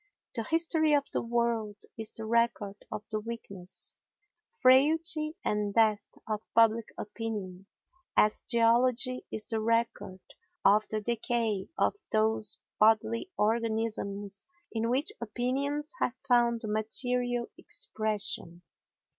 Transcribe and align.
The 0.33 0.41
history 0.45 0.93
of 0.95 1.03
the 1.13 1.21
world 1.21 1.75
is 1.95 2.09
the 2.11 2.25
record 2.25 2.85
of 2.91 3.07
the 3.11 3.19
weakness, 3.19 3.95
frailty 4.51 5.35
and 5.45 5.75
death 5.75 6.07
of 6.27 6.41
public 6.55 6.87
opinion, 6.97 7.67
as 8.17 8.41
geology 8.41 9.27
is 9.31 9.45
the 9.47 9.61
record 9.61 10.19
of 10.65 10.87
the 10.89 11.01
decay 11.01 11.67
of 11.77 11.95
those 12.11 12.57
bodily 12.79 13.29
organisms 13.37 14.47
in 14.71 14.89
which 14.89 15.11
opinions 15.21 15.93
have 15.99 16.15
found 16.27 16.61
material 16.65 17.45
expression. 17.59 18.63